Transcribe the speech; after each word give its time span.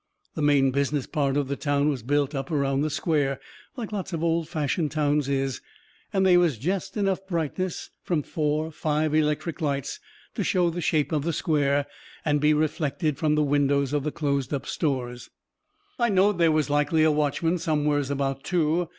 The 0.33 0.41
main 0.41 0.71
business 0.71 1.05
part 1.05 1.37
of 1.37 1.47
the 1.47 1.55
town 1.55 1.87
was 1.87 2.01
built 2.01 2.33
up 2.33 2.49
around 2.49 2.81
the 2.81 2.89
square, 2.89 3.39
like 3.77 3.91
lots 3.91 4.13
of 4.13 4.23
old 4.23 4.49
fashioned 4.49 4.89
towns 4.89 5.29
is, 5.29 5.61
and 6.11 6.25
they 6.25 6.37
was 6.37 6.57
jest 6.57 6.97
enough 6.97 7.27
brightness 7.27 7.91
from 8.01 8.23
four, 8.23 8.71
five 8.71 9.13
electric 9.13 9.61
lights 9.61 9.99
to 10.33 10.43
show 10.43 10.71
the 10.71 10.81
shape 10.81 11.11
of 11.11 11.21
the 11.23 11.33
square 11.33 11.85
and 12.25 12.41
be 12.41 12.51
reflected 12.51 13.19
from 13.19 13.35
the 13.35 13.43
windows 13.43 13.93
of 13.93 14.01
the 14.03 14.11
closed 14.11 14.55
up 14.55 14.65
stores. 14.65 15.29
I 15.99 16.09
knowed 16.09 16.39
they 16.39 16.49
was 16.49 16.67
likely 16.67 17.03
a 17.03 17.11
watchman 17.11 17.59
somewheres 17.59 18.09
about, 18.09 18.43
too. 18.43 18.87